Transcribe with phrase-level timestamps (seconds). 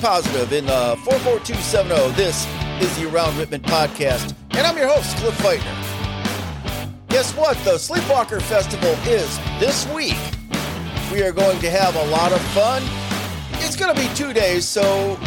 [0.00, 2.12] positive in uh, the 44270.
[2.14, 2.46] This
[2.80, 7.08] is the Around Rittman podcast, and I'm your host, Cliff Feitner.
[7.08, 7.56] Guess what?
[7.58, 10.16] The Sleepwalker Festival is this week.
[11.12, 12.82] We are going to have a lot of fun.
[13.64, 15.18] It's going to be two days, so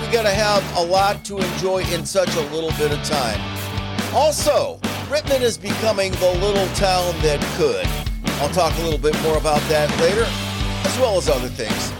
[0.00, 3.40] we got to have a lot to enjoy in such a little bit of time.
[4.14, 7.86] Also, Rittman is becoming the little town that could.
[8.40, 10.24] I'll talk a little bit more about that later,
[10.88, 11.99] as well as other things.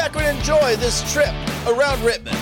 [0.00, 1.28] Back and enjoy this trip
[1.66, 2.34] around Rittman.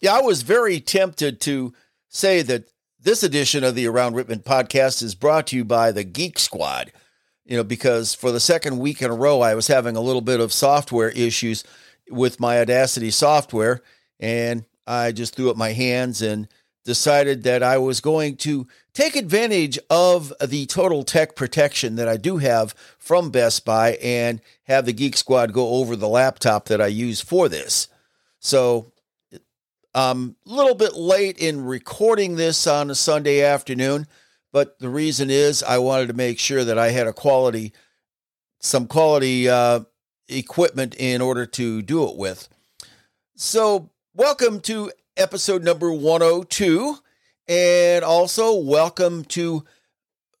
[0.00, 1.74] Yeah, I was very tempted to
[2.08, 6.02] say that this edition of the Around Rittman podcast is brought to you by the
[6.02, 6.92] Geek Squad.
[7.44, 10.22] You know, because for the second week in a row, I was having a little
[10.22, 11.62] bit of software issues
[12.08, 13.82] with my Audacity software,
[14.18, 16.48] and I just threw up my hands and
[16.84, 22.16] decided that I was going to take advantage of the total tech protection that I
[22.16, 26.80] do have from Best Buy and have the Geek Squad go over the laptop that
[26.80, 27.88] I use for this.
[28.38, 28.92] So
[29.94, 34.06] I'm a little bit late in recording this on a Sunday afternoon,
[34.52, 37.72] but the reason is I wanted to make sure that I had a quality,
[38.60, 39.80] some quality uh,
[40.28, 42.48] equipment in order to do it with.
[43.36, 46.98] So, welcome to episode number 102.
[47.46, 49.64] And also, welcome to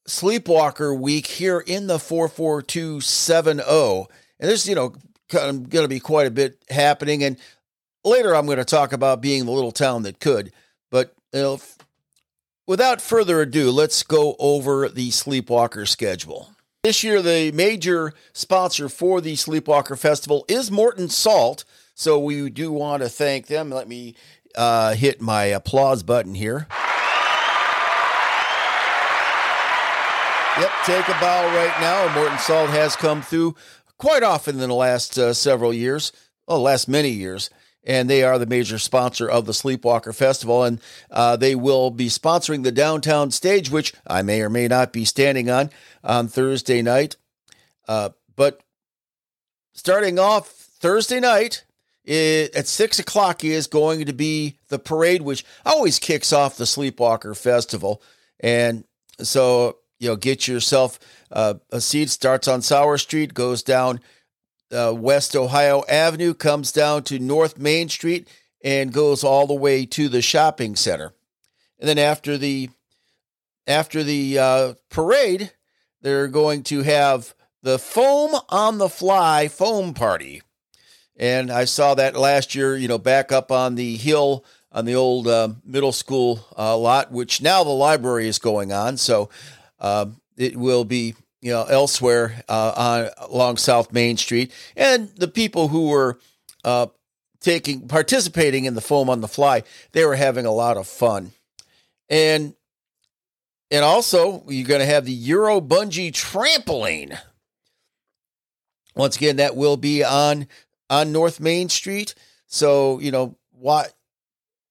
[0.06, 4.06] Sleepwalker Week here in the 44270.
[4.40, 4.94] And there's, you know,
[5.28, 7.24] going to be quite a bit happening.
[7.24, 7.36] And
[8.04, 10.52] later, I'm going to talk about being the little town that could.
[10.90, 11.60] But, you know,
[12.66, 16.50] without further ado, let's go over the Sleepwalker schedule.
[16.82, 21.64] This year, the major sponsor for the Sleepwalker Festival is Morton Salt.
[21.94, 23.70] So we do want to thank them.
[23.70, 24.14] Let me
[24.56, 26.66] uh, hit my applause button here.
[30.58, 32.14] Yep, take a bow right now.
[32.14, 33.56] Morton Salt has come through
[33.98, 36.12] quite often in the last uh, several years,
[36.46, 37.50] well, last many years,
[37.82, 42.06] and they are the major sponsor of the Sleepwalker Festival, and uh, they will be
[42.06, 45.70] sponsoring the downtown stage, which I may or may not be standing on
[46.04, 47.16] on Thursday night.
[47.88, 48.62] Uh, but
[49.72, 51.64] starting off Thursday night,
[52.04, 56.66] it, at six o'clock is going to be the parade, which always kicks off the
[56.66, 58.02] Sleepwalker Festival.
[58.40, 58.84] And
[59.20, 60.98] so, you know, get yourself
[61.32, 62.10] uh, a seat.
[62.10, 64.00] Starts on Sour Street, goes down
[64.70, 68.28] uh, West Ohio Avenue, comes down to North Main Street,
[68.62, 71.12] and goes all the way to the shopping center.
[71.78, 72.70] And then after the
[73.66, 75.52] after the uh, parade,
[76.02, 80.42] they're going to have the foam on the fly foam party
[81.16, 84.96] and I saw that last year, you know, back up on the hill on the
[84.96, 88.96] old uh, middle school uh, lot, which now the library is going on.
[88.96, 89.30] So
[89.78, 94.52] uh, it will be, you know, elsewhere uh, on along South Main Street.
[94.76, 96.18] And the people who were
[96.64, 96.88] uh,
[97.40, 101.30] taking participating in the foam on the fly, they were having a lot of fun.
[102.08, 102.54] And
[103.70, 107.16] and also you're going to have the Euro Bungee trampoline.
[108.96, 110.46] Once again, that will be on
[110.90, 112.14] on North Main Street.
[112.46, 113.94] So, you know, what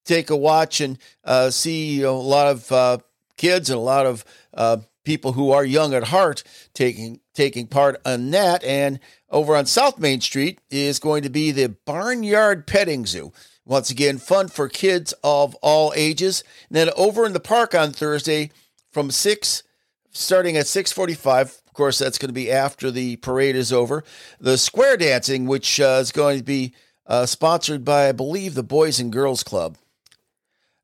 [0.06, 2.97] take a watch and uh, see you know, a lot of uh,
[3.38, 6.44] kids and a lot of uh, people who are young at heart
[6.74, 8.63] taking taking part on that.
[8.63, 13.31] And over on South Main Street is going to be the Barnyard Petting Zoo.
[13.66, 16.44] Once again, fun for kids of all ages.
[16.69, 18.51] And then over in the park on Thursday
[18.91, 19.63] from six,
[20.12, 24.04] starting at six forty-five, of course, that's going to be after the parade is over.
[24.40, 26.72] The square dancing, which uh, is going to be
[27.08, 29.80] uh, sponsored by, I believe, the Boys and Girls Club.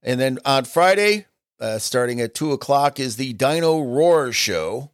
[0.02, 1.28] And then on Friday,
[1.60, 4.90] uh, starting at 2 o'clock, is the Dino Roar Show.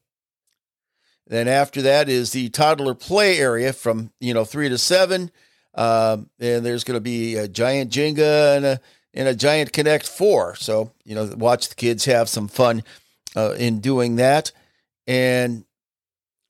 [1.28, 5.32] Then after that is the toddler play area from, you know, 3 to 7.
[5.76, 8.82] Um, and there's going to be a giant Jenga and a,
[9.14, 10.58] and a giant Connect 4.
[10.58, 12.84] So, you know, watch the kids have some fun
[13.34, 14.52] uh, in doing that.
[15.08, 15.64] And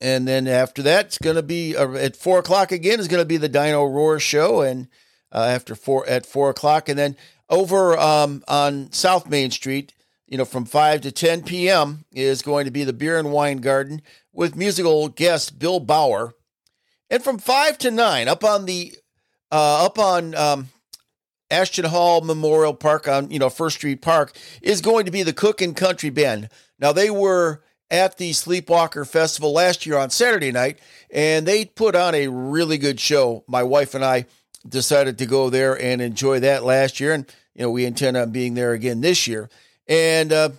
[0.01, 2.99] and then after that, it's going to be uh, at four o'clock again.
[2.99, 4.87] Is going to be the Dino Roar show, and
[5.31, 7.15] uh, after four at four o'clock, and then
[7.49, 9.93] over um, on South Main Street,
[10.27, 12.05] you know, from five to ten p.m.
[12.11, 14.01] is going to be the Beer and Wine Garden
[14.33, 16.33] with musical guest Bill Bauer,
[17.09, 18.93] and from five to nine up on the
[19.51, 20.69] uh, up on um,
[21.49, 25.33] Ashton Hall Memorial Park on you know First Street Park is going to be the
[25.33, 26.49] Cook and Country Band.
[26.79, 30.79] Now they were at the Sleepwalker Festival last year on Saturday night,
[31.11, 33.43] and they put on a really good show.
[33.47, 34.25] My wife and I
[34.67, 38.31] decided to go there and enjoy that last year, and you know we intend on
[38.31, 39.49] being there again this year.
[39.87, 40.49] And uh,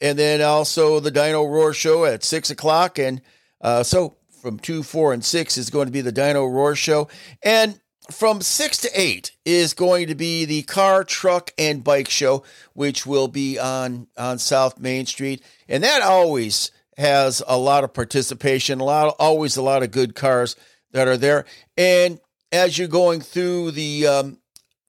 [0.00, 2.98] and then also the Dino Roar show at six o'clock.
[2.98, 3.20] And
[3.60, 7.08] uh, so from two, four, and six is going to be the Dino Roar show.
[7.42, 7.80] And
[8.10, 13.06] from six to eight is going to be the car, truck, and bike show, which
[13.06, 18.80] will be on on South Main Street, and that always has a lot of participation,
[18.80, 20.56] a lot, always a lot of good cars
[20.92, 21.44] that are there.
[21.76, 22.20] And
[22.52, 24.38] as you're going through the um,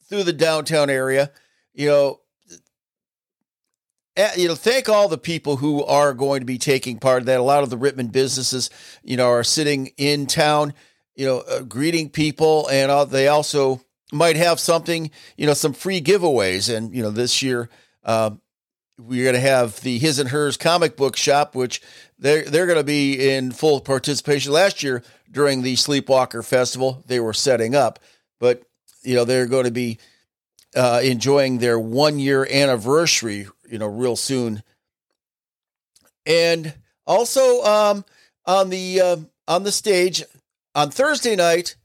[0.08, 1.32] through the downtown area,
[1.74, 2.20] you know,
[4.16, 7.26] eh, you know, thank all the people who are going to be taking part of
[7.26, 7.40] that.
[7.40, 8.70] A lot of the Rittman businesses,
[9.04, 10.74] you know, are sitting in town,
[11.16, 13.82] you know, uh, greeting people, and uh, they also
[14.12, 16.76] might have something, you know, some free giveaways.
[16.76, 17.70] And you know, this year,
[18.04, 18.32] uh,
[18.98, 21.82] we're going to have the His and Hers comic book shop, which
[22.20, 24.52] they're they're going to be in full participation.
[24.52, 28.00] Last year during the Sleepwalker Festival, they were setting up,
[28.40, 28.64] but
[29.04, 30.00] you know they're going to be
[30.76, 34.62] uh, enjoying their one year anniversary, you know, real soon.
[36.26, 36.74] And
[37.08, 38.06] also um,
[38.46, 39.18] on the uh,
[39.48, 40.24] on the stage
[40.76, 41.76] on Thursday night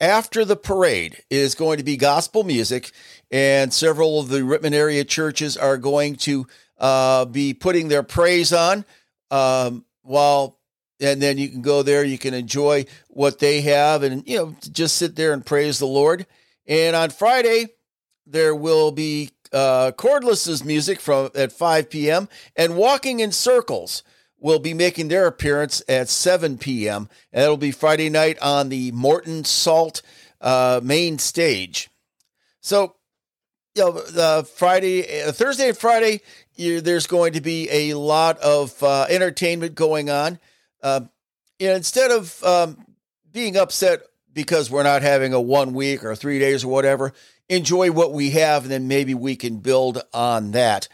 [0.00, 2.92] after the parade is going to be gospel music,
[3.30, 6.46] and several of the Rittman area churches are going to
[6.78, 8.84] uh, be putting their praise on.
[9.30, 10.58] Um, while
[11.00, 14.56] and then you can go there, you can enjoy what they have, and you know
[14.70, 16.26] just sit there and praise the Lord.
[16.66, 17.66] And on Friday,
[18.26, 22.28] there will be uh, Cordless's music from at 5 p.m.
[22.56, 24.02] and Walking in Circles
[24.38, 27.08] will be making their appearance at 7 p.m.
[27.32, 30.02] And that'll be Friday night on the Morton Salt
[30.40, 31.88] uh, main stage.
[32.60, 32.96] So,
[33.74, 36.20] you know, Friday, uh, Thursday and Friday,
[36.56, 40.38] there's going to be a lot of uh, entertainment going on.
[40.82, 42.84] You know, instead of um,
[43.32, 44.02] being upset
[44.32, 47.14] because we're not having a one week or three days or whatever,
[47.48, 50.88] enjoy what we have, and then maybe we can build on that.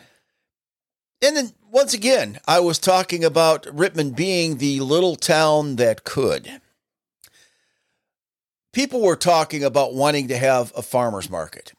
[1.21, 6.61] And then once again, I was talking about Rittman being the little town that could.
[8.75, 11.73] People were talking about wanting to have a farmer's market.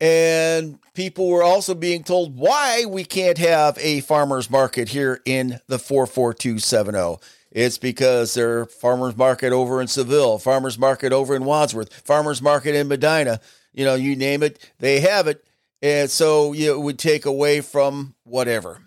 [0.00, 5.60] And people were also being told why we can't have a farmer's market here in
[5.68, 7.24] the 44270.
[7.52, 12.74] It's because there's farmer's market over in Seville, farmer's market over in Wadsworth, farmer's market
[12.74, 13.40] in Medina.
[13.72, 15.44] You know, you name it, they have it.
[15.82, 18.82] And so you know, it would take away from whatever.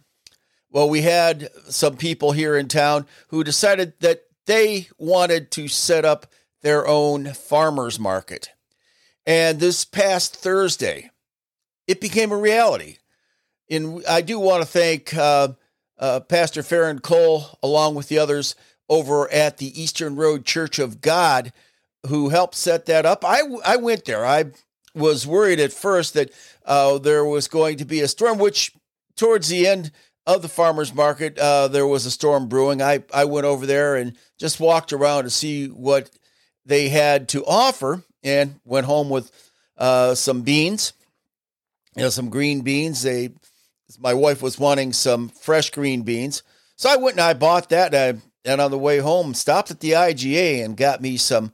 [0.69, 6.03] Well, we had some people here in town who decided that they wanted to set
[6.03, 6.27] up
[6.61, 8.49] their own farmer's market.
[9.25, 11.11] And this past Thursday,
[11.87, 12.97] it became a reality.
[13.69, 15.49] And I do want to thank uh,
[15.97, 18.55] uh, Pastor Farron Cole, along with the others
[18.89, 21.53] over at the Eastern Road Church of God,
[22.07, 23.23] who helped set that up.
[23.23, 24.25] I, I went there.
[24.25, 24.45] I
[24.95, 26.31] was worried at first that
[26.65, 28.71] uh, there was going to be a storm, which
[29.15, 29.91] towards the end
[30.25, 32.81] of the farmers market, uh, there was a storm brewing.
[32.81, 36.09] I, I went over there and just walked around to see what
[36.65, 39.31] they had to offer and went home with
[39.77, 40.93] uh, some beans,
[41.95, 43.01] you know, some green beans.
[43.01, 43.31] They,
[43.99, 46.43] my wife was wanting some fresh green beans.
[46.77, 47.93] So I went and I bought that.
[47.93, 51.53] And, I, and on the way home, stopped at the IGA and got me some,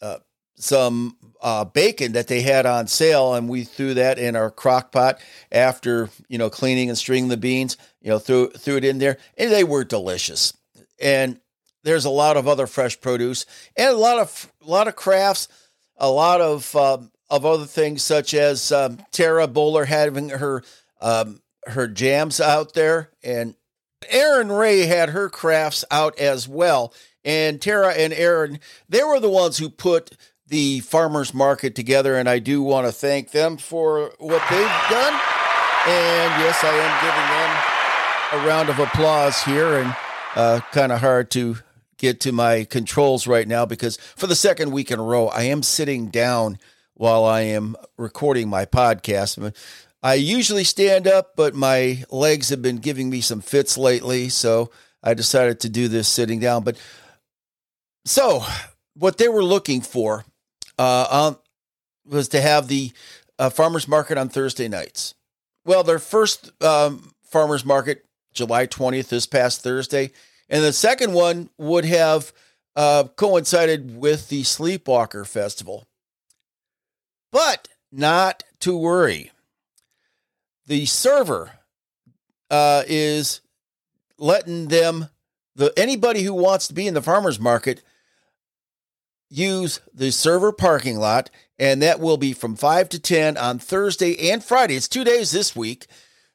[0.00, 0.18] uh,
[0.56, 4.90] some uh, bacon that they had on sale, and we threw that in our crock
[4.90, 5.20] pot
[5.52, 7.76] after you know cleaning and stringing the beans.
[8.00, 10.54] You know, threw threw it in there, and they were delicious.
[11.00, 11.38] And
[11.82, 13.44] there's a lot of other fresh produce
[13.76, 15.48] and a lot of a lot of crafts,
[15.98, 20.62] a lot of um, of other things such as um, Tara Bowler having her
[21.02, 23.54] um, her jams out there, and
[24.08, 26.94] Aaron Ray had her crafts out as well.
[27.22, 30.16] And Tara and Aaron, they were the ones who put
[30.48, 35.20] the farmers market together, and I do want to thank them for what they've done.
[35.86, 39.96] And yes, I am giving them a round of applause here, and
[40.34, 41.56] uh, kind of hard to
[41.96, 45.44] get to my controls right now because for the second week in a row, I
[45.44, 46.58] am sitting down
[46.94, 49.54] while I am recording my podcast.
[50.02, 54.70] I usually stand up, but my legs have been giving me some fits lately, so
[55.02, 56.62] I decided to do this sitting down.
[56.62, 56.76] But
[58.04, 58.44] so,
[58.94, 60.24] what they were looking for
[60.78, 61.38] uh, um,
[62.06, 62.92] was to have the
[63.38, 65.14] uh, farmers market on Thursday nights.
[65.64, 70.10] Well, their first um, farmers market, July 20th, this past Thursday.
[70.48, 72.32] And the second one would have
[72.76, 75.86] uh, coincided with the Sleepwalker Festival.
[77.32, 79.30] But not to worry.
[80.66, 81.52] The server
[82.50, 83.40] uh, is
[84.18, 85.08] letting them,
[85.54, 87.82] the anybody who wants to be in the farmers market,
[89.28, 94.30] use the server parking lot, and that will be from 5 to 10 on Thursday
[94.30, 94.76] and Friday.
[94.76, 95.86] It's two days this week.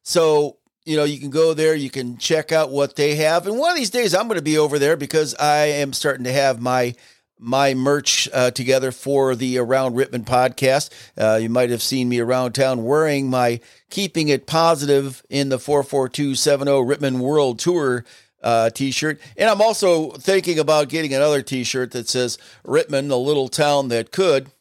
[0.04, 3.46] So you know, you can go there, you can check out what they have.
[3.46, 6.24] And one of these days I'm going to be over there because I am starting
[6.24, 6.96] to have my
[7.42, 10.90] my merch uh, together for the Around Rittman podcast.
[11.18, 15.60] Uh, you might have seen me around town wearing my Keeping It Positive in the
[15.60, 18.04] 44270 Rittman World Tour
[18.42, 19.20] uh, t-shirt.
[19.38, 24.12] And I'm also thinking about getting another t-shirt that says Rittman, the little town that
[24.12, 24.52] could.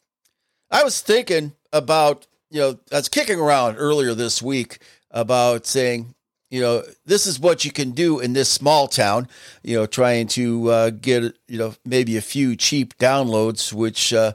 [0.71, 4.79] I was thinking about, you know, I was kicking around earlier this week
[5.11, 6.15] about saying,
[6.51, 9.29] you know, this is what you can do in this small town,
[9.63, 14.33] you know, trying to uh, get, you know, maybe a few cheap downloads, which uh,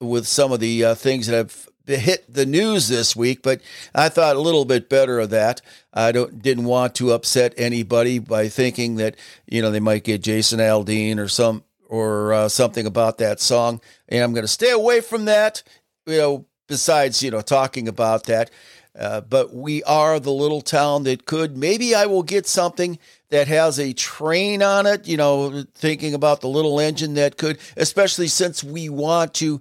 [0.00, 3.60] with some of the uh, things that have hit the news this week, but
[3.94, 5.60] I thought a little bit better of that.
[5.92, 9.16] I don't didn't want to upset anybody by thinking that
[9.46, 13.80] you know they might get Jason Aldean or some or uh, something about that song,
[14.08, 15.62] and I'm going to stay away from that.
[16.06, 18.50] You know, besides you know talking about that,
[18.98, 21.56] uh, but we are the little town that could.
[21.56, 22.98] Maybe I will get something
[23.30, 27.58] that has a train on it, you know, thinking about the little engine that could,
[27.76, 29.60] especially since we want to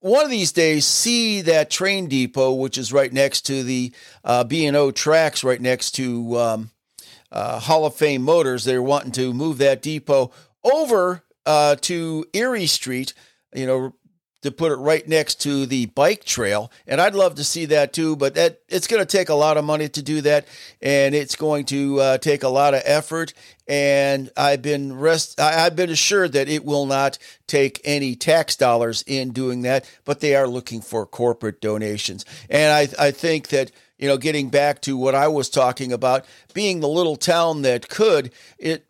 [0.00, 3.92] one of these days see that train depot, which is right next to the
[4.24, 6.70] uh, B&O tracks, right next to um,
[7.32, 8.64] uh, Hall of Fame Motors.
[8.64, 10.30] They're wanting to move that depot
[10.64, 13.14] over uh, to Erie Street,
[13.54, 13.94] you know,
[14.42, 16.70] to put it right next to the bike trail.
[16.86, 19.56] And i'd love to see that too but that it's going to take a lot
[19.56, 20.46] of money to do that.
[20.80, 23.32] And it's going to uh, take a lot of effort
[23.68, 29.04] and i've been rest i've been assured that it will not take any tax dollars
[29.06, 32.24] in doing that but they are looking for corporate donations.
[32.48, 36.24] And i i think that you know getting back to what i was talking about
[36.54, 38.84] being the little town that could it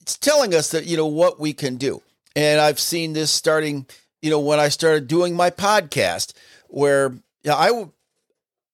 [0.00, 2.02] it's telling us that you know what we can do.
[2.36, 3.86] And i've seen this starting
[4.24, 6.32] you know, when I started doing my podcast,
[6.68, 7.90] where you know,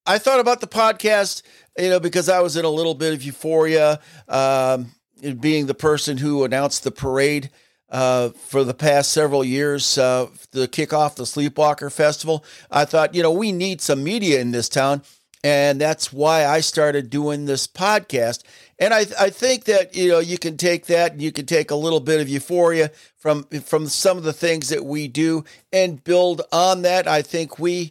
[0.07, 1.43] I I thought about the podcast,
[1.77, 3.99] you know, because I was in a little bit of euphoria,
[4.29, 4.93] um,
[5.41, 7.51] being the person who announced the parade
[7.91, 12.45] uh, for the past several years uh, to kick off the Sleepwalker Festival.
[12.71, 15.03] I thought, you know, we need some media in this town.
[15.43, 18.43] And that's why I started doing this podcast.
[18.79, 21.71] And I, I think that, you know, you can take that and you can take
[21.71, 26.05] a little bit of euphoria from, from some of the things that we do and
[26.05, 27.09] build on that.
[27.09, 27.91] I think we,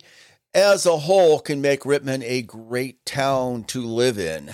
[0.54, 4.52] as a whole, can make Rittman a great town to live in.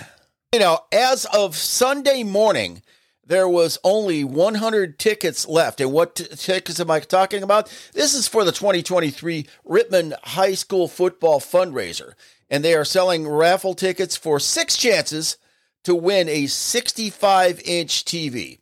[0.52, 2.82] You know, as of Sunday morning,
[3.26, 5.80] there was only 100 tickets left.
[5.80, 7.72] And what t- tickets am I talking about?
[7.92, 12.14] This is for the 2023 Rittman High School Football Fundraiser
[12.48, 15.36] and they are selling raffle tickets for six chances
[15.84, 18.60] to win a 65 inch TV.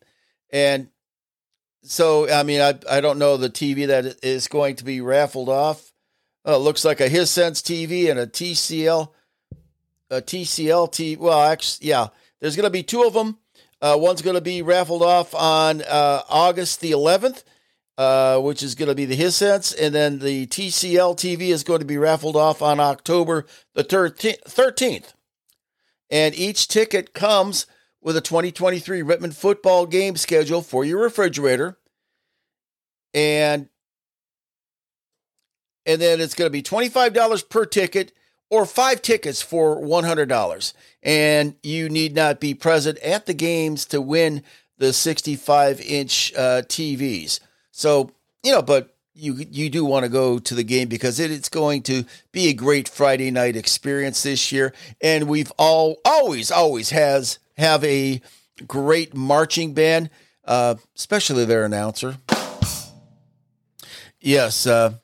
[0.51, 0.89] And
[1.83, 5.49] so, I mean, I, I don't know the TV that is going to be raffled
[5.49, 5.93] off.
[6.47, 9.11] Uh, looks like a Hisense TV and a TCL,
[10.15, 11.19] a TCL TV.
[11.19, 12.09] Well, actually, yeah,
[12.41, 13.39] there's going to be two of them.
[13.81, 17.43] Uh, one's going to be raffled off on uh, August the 11th,
[17.99, 21.81] uh, which is going to be the Hisense, and then the TCL TV is going
[21.81, 23.45] to be raffled off on October
[23.75, 25.13] the 13th.
[26.11, 27.67] And each ticket comes
[28.01, 31.79] with a 2023 Rittman football game schedule for your refrigerator.
[33.13, 33.69] And
[35.87, 38.13] and then it's going to be $25 per ticket
[38.51, 40.73] or five tickets for $100.
[41.03, 44.43] And you need not be present at the games to win
[44.79, 47.41] the 65 inch uh, TVs.
[47.71, 48.11] So,
[48.43, 51.49] you know, but you you do want to go to the game because it, it's
[51.49, 56.91] going to be a great Friday night experience this year, and we've all always always
[56.91, 58.21] has have a
[58.67, 60.11] great marching band,
[60.45, 62.17] uh, especially their announcer.
[64.21, 64.95] Yes, uh,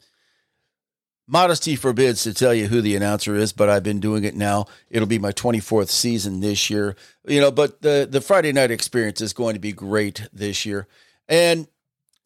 [1.30, 4.66] modesty forbids to tell you who the announcer is, but I've been doing it now.
[4.90, 7.52] It'll be my 24th season this year, you know.
[7.52, 10.88] But the the Friday night experience is going to be great this year,
[11.28, 11.68] and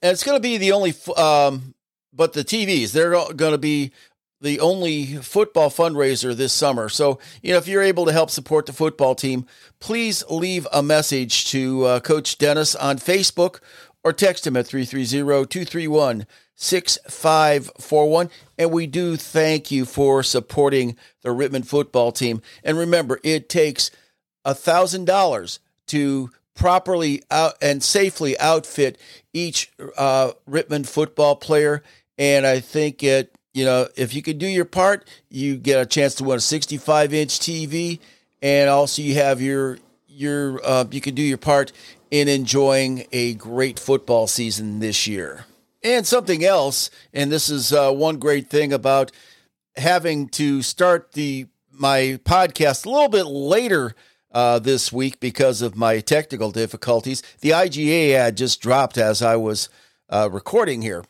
[0.02, 1.74] it's going to be the only, um,
[2.12, 3.92] but the TVs, they're going to be
[4.40, 6.88] the only football fundraiser this summer.
[6.88, 9.46] So, you know, if you're able to help support the football team,
[9.80, 13.60] please leave a message to uh, Coach Dennis on Facebook
[14.02, 18.30] or text him at 330 231 6541.
[18.58, 22.42] And we do thank you for supporting the Rittman football team.
[22.62, 23.90] And remember, it takes
[24.46, 25.58] $1,000
[25.88, 28.98] to properly out and safely outfit
[29.32, 31.82] each uh, Rittman football player.
[32.16, 35.86] And I think it, you know, if you can do your part, you get a
[35.86, 37.98] chance to win a 65 inch TV,
[38.42, 41.72] and also you have your your uh, you can do your part
[42.10, 45.44] in enjoying a great football season this year.
[45.84, 49.12] And something else, and this is uh, one great thing about
[49.76, 53.94] having to start the my podcast a little bit later
[54.32, 57.22] uh, this week because of my technical difficulties.
[57.40, 59.68] The IGA ad just dropped as I was
[60.08, 61.04] uh, recording here.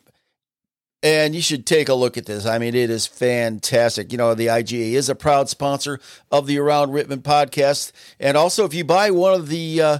[1.03, 2.47] And you should take a look at this.
[2.47, 4.11] I mean, it is fantastic.
[4.11, 5.99] You know, the IGA is a proud sponsor
[6.31, 7.91] of the Around Rittman podcast.
[8.19, 9.97] And also, if you buy one of the uh,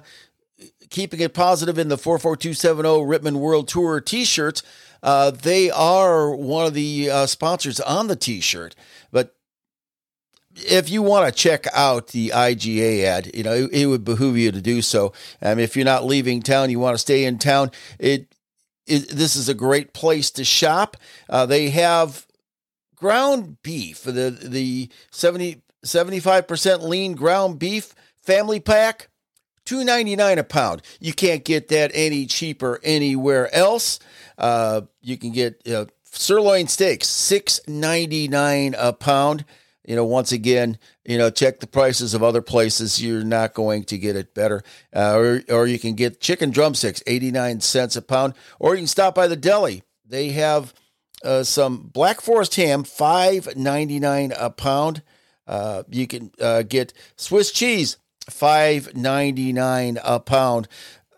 [0.90, 4.64] Keeping It Positive in the 44270 Rittman World Tour t shirts,
[5.04, 8.76] uh, they are one of the uh, sponsors on the t shirt.
[9.12, 9.36] But
[10.56, 14.38] if you want to check out the IGA ad, you know, it, it, would behoove
[14.38, 15.14] you to do so.
[15.42, 18.34] Um, if you're not leaving town, you want to stay in town, it,
[18.88, 20.98] it this is a great place to shop.
[21.30, 22.26] Uh, they have
[22.96, 29.10] ground beef, the the 70, 75% lean ground beef family pack.
[29.66, 30.82] Two ninety nine a pound.
[31.00, 34.00] You can't get that any cheaper anywhere else.
[34.38, 39.46] Uh, you can get uh, sirloin steaks six ninety nine a pound
[39.88, 43.02] you know, once again, you know, check the prices of other places.
[43.02, 44.64] You're not going to get it better.
[44.94, 48.88] Uh, or, or you can get chicken drumsticks, 89 cents a pound, or you can
[48.88, 49.84] stop by the deli.
[50.06, 50.74] They have
[51.24, 55.04] uh, some Black Forest ham, 5.99 a pound.
[55.48, 57.98] Uh, you can uh, get Swiss cheese,
[58.30, 60.68] 5.99 a pound.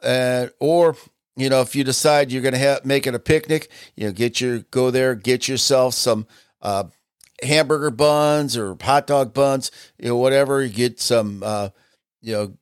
[0.04, 0.96] Uh, or
[1.36, 4.12] you know, if you decide you're going to have make it a picnic, you know,
[4.12, 6.26] get your go there, get yourself some
[6.62, 6.86] uh,
[7.44, 10.64] hamburger buns or hot dog buns, you know, whatever.
[10.64, 11.70] You get some, uh,
[12.22, 12.58] you know,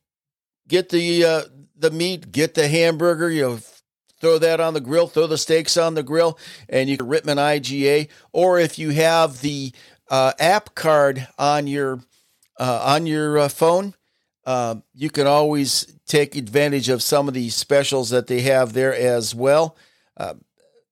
[0.68, 1.42] get the uh,
[1.74, 3.58] the meat, get the hamburger, you know,
[4.20, 6.38] throw that on the grill, throw the steaks on the grill,
[6.68, 8.08] and you can Rittman IGA.
[8.32, 9.72] Or if you have the
[10.10, 12.00] uh, app card on your
[12.58, 13.94] uh, on your uh, phone,
[14.46, 18.94] uh, you can always take advantage of some of these specials that they have there
[18.94, 19.76] as well.
[20.16, 20.34] Uh,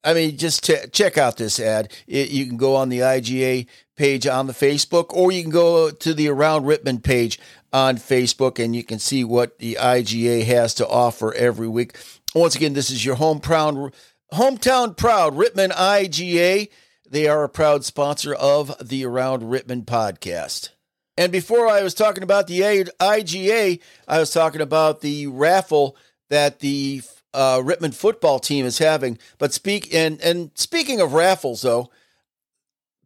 [0.02, 1.92] I mean, just ch- check out this ad.
[2.06, 5.90] It, you can go on the IGA page on the Facebook, or you can go
[5.90, 7.38] to the Around Rittman page
[7.72, 11.96] on Facebook, and you can see what the IGA has to offer every week.
[12.34, 13.94] Once again, this is your home proud,
[14.32, 16.68] hometown proud Rittman IGA.
[17.08, 20.70] They are a proud sponsor of the Around Rittman podcast.
[21.16, 25.96] And before I was talking about the IGA, I was talking about the raffle
[26.28, 29.18] that the uh, Rittman football team is having.
[29.38, 31.90] But speak and and speaking of raffles, though,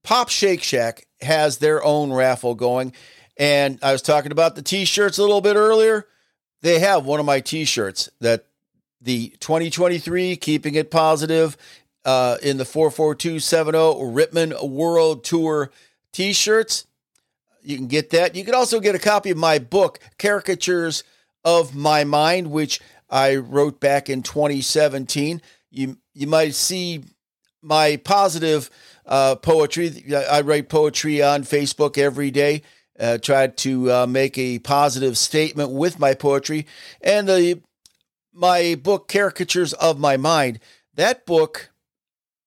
[0.03, 2.93] Pop Shake Shack has their own raffle going,
[3.37, 6.07] and I was talking about the T-shirts a little bit earlier.
[6.63, 8.47] They have one of my T-shirts that
[9.01, 11.57] the 2023 Keeping It Positive
[12.05, 15.71] uh, in the 44270 Rittman World Tour
[16.13, 16.87] T-shirts.
[17.63, 18.35] You can get that.
[18.35, 21.05] You can also get a copy of my book, Caricatures
[21.45, 25.41] of My Mind, which I wrote back in 2017.
[25.71, 27.05] You you might see
[27.63, 28.71] my positive
[29.07, 30.05] uh, poetry.
[30.15, 32.63] I write poetry on Facebook every day.
[32.99, 36.67] Uh, tried to uh, make a positive statement with my poetry,
[37.01, 37.61] and the
[38.33, 40.59] my book caricatures of my mind.
[40.95, 41.71] That book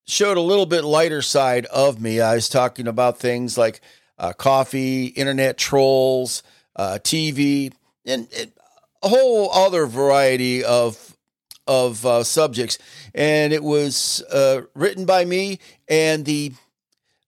[0.05, 2.19] showed a little bit lighter side of me.
[2.19, 3.79] I was talking about things like
[4.21, 6.43] uh, coffee, internet trolls,
[6.75, 7.73] uh, TV,
[8.05, 8.51] and, and
[9.03, 11.17] a whole other variety of
[11.67, 12.77] of uh, subjects,
[13.13, 16.53] and it was uh, written by me, and the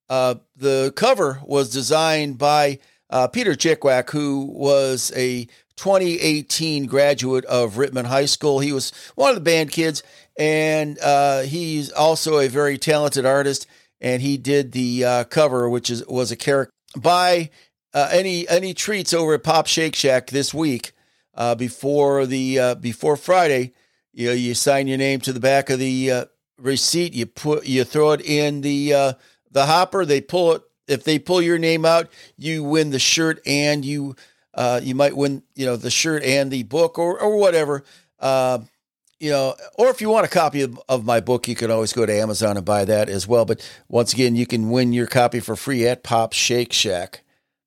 [0.10, 2.80] uh, the cover was designed by
[3.10, 5.46] uh, Peter Chickwack, who was a
[5.78, 8.60] 2018 graduate of Rittman High School.
[8.60, 10.04] He was one of the band kids,
[10.38, 10.98] and
[11.48, 13.66] he's also a very talented artist.
[14.02, 17.50] And he did the uh, cover, which is was a character by
[17.94, 20.94] any any treats over at Pop Shake Shack this week
[21.36, 23.74] uh, before the uh, before Friday.
[24.12, 26.26] You know, you sign your name to the back of the uh,
[26.58, 27.14] receipt.
[27.14, 29.14] You put you throw it in the uh,
[29.52, 30.06] the hopper.
[30.06, 30.62] They pull it.
[30.88, 34.16] If they pull your name out, you win the shirt and you
[34.54, 37.84] uh, you might win you know the shirt and the book or or whatever.
[39.24, 41.94] You know, or if you want a copy of, of my book, you can always
[41.94, 43.46] go to Amazon and buy that as well.
[43.46, 47.22] But once again, you can win your copy for free at Pop Shake Shack.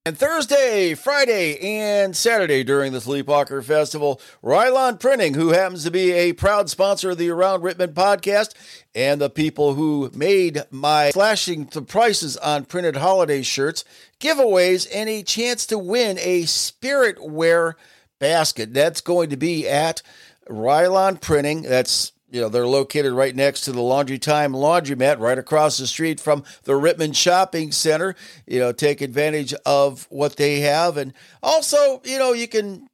[0.04, 6.12] And Thursday, Friday, and Saturday during the Sleepwalker Festival, Rylon Printing, who happens to be
[6.12, 8.52] a proud sponsor of the Around Rittman podcast,
[8.94, 13.82] and the people who made my slashing the prices on printed holiday shirts,
[14.20, 17.76] giveaways, and a chance to win a spirit wear
[18.18, 18.74] basket.
[18.74, 20.02] That's going to be at
[20.48, 21.62] Rylon Printing.
[21.62, 25.86] That's you know, they're located right next to the Laundry Time Laundromat, right across the
[25.86, 28.14] street from the Rittman Shopping Center.
[28.46, 30.96] You know, take advantage of what they have.
[30.96, 32.88] And also, you know, you can,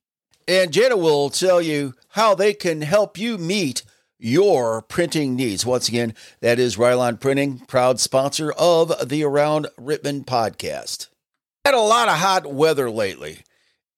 [0.47, 3.83] and Jenna will tell you how they can help you meet
[4.19, 5.67] your printing needs.
[5.67, 11.09] Once again, that is Rylon Printing, proud sponsor of the Around Rittman podcast.
[11.65, 13.41] Had a lot of hot weather lately.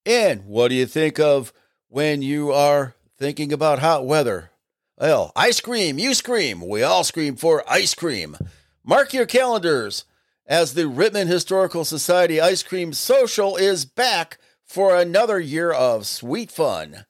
[0.07, 1.53] And what do you think of
[1.89, 4.51] when you are thinking about hot weather?
[4.99, 6.67] Well, ice cream, you scream.
[6.67, 8.37] We all scream for ice cream.
[8.85, 10.05] Mark your calendars
[10.47, 16.51] as the Rittman Historical Society Ice Cream Social is back for another year of sweet
[16.51, 17.07] fun.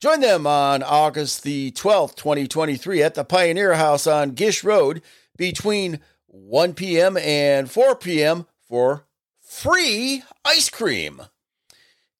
[0.00, 5.02] Join them on August the 12th, 2023 at the Pioneer House on Gish Road
[5.36, 7.16] between 1 p.m.
[7.16, 8.46] and 4 p.m.
[8.68, 9.06] for
[9.40, 11.22] free ice cream.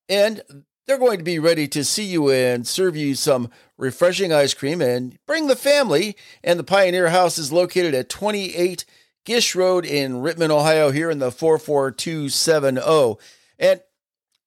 [0.09, 0.43] And
[0.89, 4.81] they're going to be ready to see you and serve you some refreshing ice cream
[4.81, 6.17] and bring the family.
[6.43, 8.87] And the Pioneer House is located at 28
[9.27, 13.23] Gish Road in Rittman, Ohio, here in the 44270.
[13.59, 13.83] And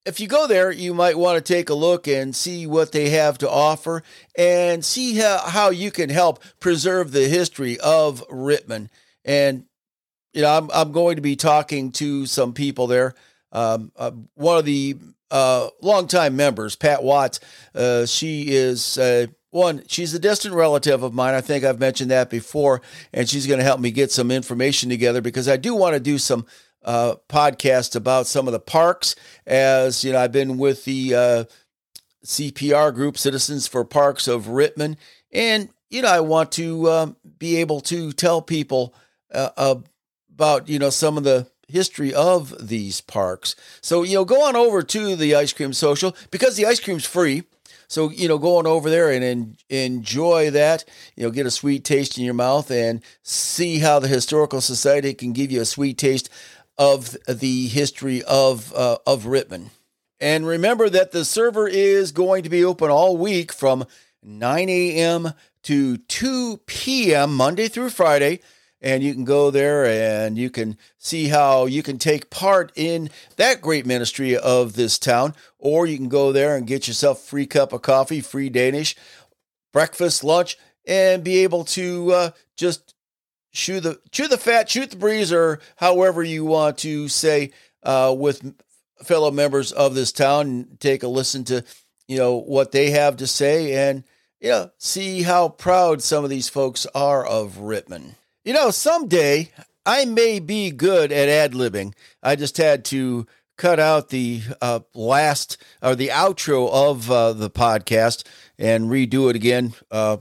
[0.03, 3.11] if you go there, you might want to take a look and see what they
[3.11, 4.01] have to offer
[4.35, 8.89] and see how, how you can help preserve the history of Rittman.
[9.23, 9.65] And,
[10.33, 13.13] you know, I'm, I'm going to be talking to some people there.
[13.51, 14.97] Um, uh, one of the
[15.31, 17.39] uh, longtime members, Pat Watts,
[17.73, 18.97] uh, she is.
[18.97, 21.33] Uh, one, she's a distant relative of mine.
[21.33, 24.89] I think I've mentioned that before, and she's going to help me get some information
[24.89, 26.45] together because I do want to do some
[26.83, 29.15] uh, podcast about some of the parks.
[29.45, 31.43] As you know, I've been with the uh,
[32.25, 34.95] CPR group, Citizens for Parks of Rittman,
[35.33, 38.95] and you know, I want to um, be able to tell people
[39.33, 39.75] uh,
[40.33, 43.55] about you know some of the history of these parks.
[43.81, 47.05] So you know, go on over to the ice cream social because the ice cream's
[47.05, 47.43] free.
[47.87, 50.85] So, you know, going over there and en- enjoy that,
[51.17, 55.13] you know, get a sweet taste in your mouth and see how the Historical Society
[55.13, 56.29] can give you a sweet taste
[56.77, 59.71] of the history of uh, of Rittman.
[60.21, 63.85] And remember that the server is going to be open all week from
[64.23, 65.33] 9 a.m.
[65.63, 67.35] to 2 p.m.
[67.35, 68.39] Monday through Friday.
[68.81, 73.11] And you can go there and you can see how you can take part in
[73.35, 75.35] that great ministry of this town.
[75.59, 78.95] Or you can go there and get yourself a free cup of coffee, free Danish,
[79.71, 82.95] breakfast, lunch, and be able to uh, just
[83.51, 87.51] chew the chew the fat, shoot the breeze, or however you want to say
[87.83, 88.55] uh, with
[89.03, 90.47] fellow members of this town.
[90.47, 91.63] And take a listen to
[92.07, 94.03] you know what they have to say, and
[94.39, 98.15] you know see how proud some of these folks are of Rittman.
[98.43, 99.51] You know, someday
[99.85, 101.93] I may be good at ad libbing.
[102.23, 107.51] I just had to cut out the uh, last or the outro of uh, the
[107.51, 108.25] podcast
[108.57, 109.73] and redo it again.
[109.91, 110.17] Uh,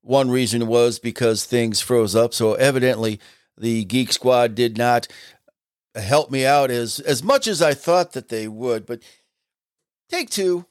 [0.00, 2.32] one reason was because things froze up.
[2.32, 3.20] So evidently,
[3.58, 5.06] the Geek Squad did not
[5.94, 8.86] help me out as as much as I thought that they would.
[8.86, 9.02] But
[10.08, 10.64] take two.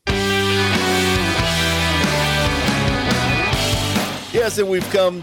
[4.34, 5.22] Yes, and we've come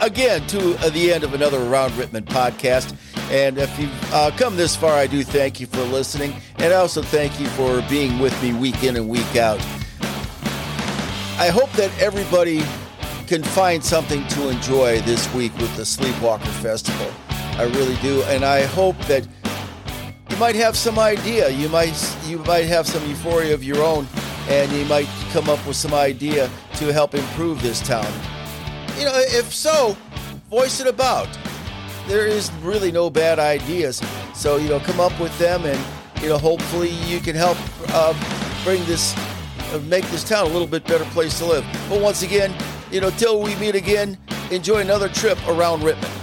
[0.00, 2.94] again to uh, the end of another Around Rittman podcast.
[3.30, 6.34] And if you've uh, come this far, I do thank you for listening.
[6.58, 9.60] And I also thank you for being with me week in and week out.
[11.38, 12.62] I hope that everybody
[13.26, 17.10] can find something to enjoy this week with the Sleepwalker Festival.
[17.30, 19.26] I really do, and I hope that
[20.28, 21.48] you might have some idea.
[21.50, 21.94] You might
[22.26, 24.06] you might have some euphoria of your own,
[24.48, 28.39] and you might come up with some idea to help improve this town.
[29.00, 29.96] You know, if so,
[30.50, 31.26] voice it about.
[32.06, 34.02] There is really no bad ideas,
[34.34, 37.56] so you know, come up with them, and you know, hopefully you can help
[37.94, 38.12] uh,
[38.62, 39.16] bring this,
[39.72, 41.64] uh, make this town a little bit better place to live.
[41.88, 42.54] But once again,
[42.90, 44.18] you know, till we meet again,
[44.50, 46.16] enjoy another trip around Rittman.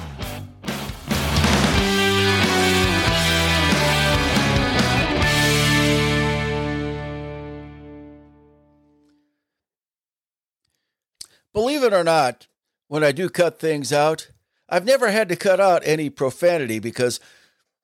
[11.54, 12.46] Believe it or not,
[12.88, 14.30] when I do cut things out,
[14.70, 17.20] I've never had to cut out any profanity because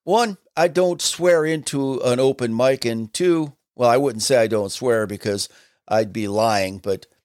[0.04, 4.48] one, I don't swear into an open mic, and two, well, I wouldn't say I
[4.48, 5.48] don't swear because
[5.88, 7.06] I'd be lying, but